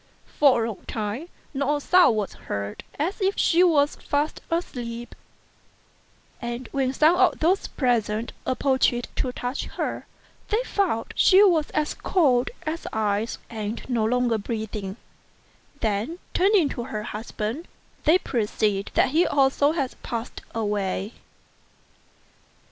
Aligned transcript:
For 0.25 0.65
a 0.65 0.67
long 0.67 0.83
time 0.87 1.29
not 1.53 1.75
a 1.75 1.79
sound 1.79 2.15
was 2.15 2.33
heard, 2.33 2.83
as 2.97 3.21
if 3.21 3.37
she 3.37 3.63
was 3.63 3.97
fast 3.97 4.41
asleep; 4.49 5.13
and 6.41 6.67
when 6.71 6.91
some 6.91 7.15
of 7.17 7.37
those 7.37 7.67
present 7.67 8.33
approached 8.43 9.15
to 9.17 9.31
touch 9.31 9.65
her, 9.65 10.07
they 10.49 10.63
found 10.63 11.13
she 11.15 11.43
was 11.43 11.69
as 11.75 11.93
cold 11.93 12.49
as 12.65 12.87
ice, 12.91 13.37
and 13.47 13.87
no 13.87 14.03
longer 14.03 14.39
breathing; 14.39 14.97
then, 15.81 16.17
turning 16.33 16.67
to 16.69 16.85
her 16.85 17.03
husband, 17.03 17.67
they 18.05 18.17
perceived 18.17 18.89
that 18.95 19.09
he 19.09 19.27
also 19.27 19.73
had 19.73 19.93
passed 20.01 20.41
away. 20.55 21.13